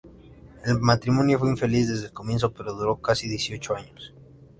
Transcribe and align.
El 0.65 0.79
matrimonio 0.79 1.37
fue 1.37 1.51
infeliz 1.51 1.87
desde 1.87 2.07
el 2.07 2.11
comienzo, 2.11 2.51
pero 2.51 2.73
duró 2.73 2.99
casi 2.99 3.29
dieciocho 3.29 3.75
años. 3.75 4.15